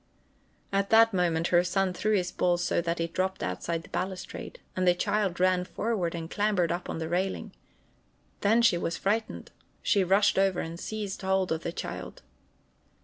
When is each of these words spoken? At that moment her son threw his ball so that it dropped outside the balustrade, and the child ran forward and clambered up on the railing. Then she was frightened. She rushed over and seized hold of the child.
At 0.73 0.89
that 0.89 1.13
moment 1.13 1.49
her 1.49 1.63
son 1.63 1.93
threw 1.93 2.15
his 2.17 2.31
ball 2.31 2.57
so 2.57 2.81
that 2.81 2.99
it 2.99 3.13
dropped 3.13 3.43
outside 3.43 3.83
the 3.83 3.89
balustrade, 3.89 4.59
and 4.75 4.87
the 4.87 4.95
child 4.95 5.39
ran 5.39 5.63
forward 5.63 6.15
and 6.15 6.27
clambered 6.27 6.71
up 6.71 6.89
on 6.89 6.97
the 6.97 7.07
railing. 7.07 7.51
Then 8.39 8.63
she 8.63 8.79
was 8.79 8.97
frightened. 8.97 9.51
She 9.83 10.03
rushed 10.03 10.39
over 10.39 10.59
and 10.59 10.79
seized 10.79 11.21
hold 11.21 11.51
of 11.51 11.61
the 11.61 11.71
child. 11.71 12.23